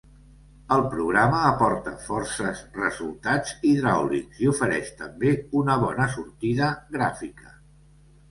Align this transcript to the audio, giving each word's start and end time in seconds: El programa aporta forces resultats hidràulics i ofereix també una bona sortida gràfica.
El 0.75 0.79
programa 0.93 1.39
aporta 1.49 1.91
forces 2.05 2.63
resultats 2.77 3.53
hidràulics 3.73 4.41
i 4.45 4.49
ofereix 4.53 4.89
també 5.03 5.33
una 5.61 5.75
bona 5.83 6.07
sortida 6.15 6.71
gràfica. 6.97 7.53